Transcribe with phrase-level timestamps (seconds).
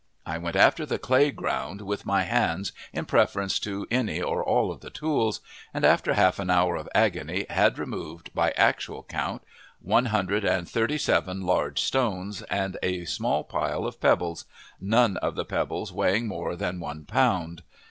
[0.25, 4.71] I went after the clay ground with my hands in preference to any or all
[4.71, 5.41] of the tools,
[5.75, 9.43] and after half an hour of agony had removed, by actual count,
[9.79, 14.45] one hundred and thirty seven large stones and a small pile of pebbles,
[14.79, 17.61] none of the pebbles weighing more than one pound.